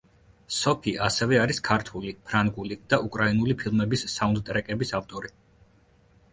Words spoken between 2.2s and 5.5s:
ფრანგული და უკრაინული ფილმების საუნდტრეკების ავტორი.